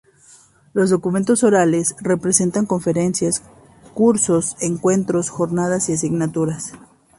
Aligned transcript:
Los 0.73 0.89
documentos 0.89 1.43
orales 1.43 1.95
representan 2.01 2.65
conferencias, 2.65 3.43
cursos, 3.93 4.57
encuentros, 4.59 5.29
jornadas 5.29 5.89
y 5.89 5.93
asignaturas. 5.93 6.73